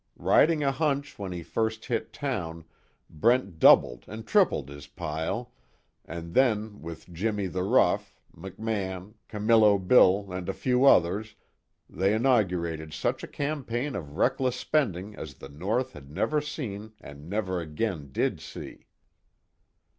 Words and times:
Riding 0.17 0.63
a 0.63 0.71
hunch 0.71 1.19
when 1.19 1.31
he 1.31 1.43
first 1.43 1.85
hit 1.85 2.11
town 2.11 2.65
Brent 3.07 3.59
doubled 3.59 4.03
and 4.07 4.25
trebled 4.25 4.67
his 4.67 4.87
pile, 4.87 5.53
and 6.05 6.33
then 6.33 6.81
with 6.81 7.13
Jimmie 7.13 7.45
the 7.45 7.61
Rough, 7.61 8.19
McMann, 8.35 9.13
Camillo 9.27 9.77
Bill 9.77 10.31
and 10.31 10.49
a 10.49 10.53
few 10.57 10.85
others 10.85 11.35
they 11.87 12.15
inaugurated 12.15 12.95
such 12.95 13.23
a 13.23 13.27
campaign 13.27 13.95
of 13.95 14.17
reckless 14.17 14.55
spending 14.55 15.15
as 15.15 15.35
the 15.35 15.49
North 15.49 15.93
had 15.93 16.09
never 16.09 16.41
seen 16.41 16.93
and 16.99 17.29
never 17.29 17.59
again 17.61 18.09
did 18.11 18.39
see. 18.41 18.87